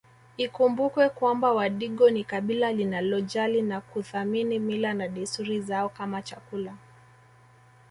Ikumbukwe 0.45 1.09
kwamba 1.09 1.51
wadigo 1.53 2.09
ni 2.09 2.23
kabila 2.23 2.71
linalojali 2.71 3.61
na 3.61 3.81
kuthamini 3.81 4.55
mila 4.67 4.91
na 4.93 5.07
desturi 5.07 5.61
zao 5.61 5.89
kama 5.89 6.21
chakula 6.21 6.75